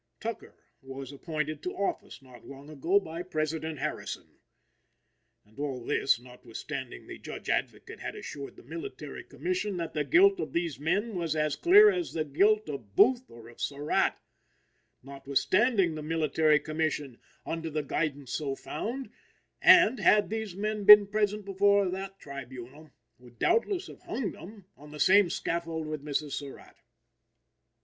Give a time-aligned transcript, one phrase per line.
[0.19, 4.39] Tucker was appointed to office not long ago by President Harrison.
[5.45, 10.39] And all this, notwithstanding the Judge Advocate had assured the Military Commission that the guilt
[10.39, 14.15] of these men was as clear as the guilt of Booth or of Surratt,
[15.03, 19.11] notwithstanding the Military Commission under his guidance so found,
[19.61, 22.89] and, had these men been present before that tribunal,
[23.19, 26.31] would doubtless have hung them on the same scaffold with Mrs.
[26.31, 26.77] Surratt.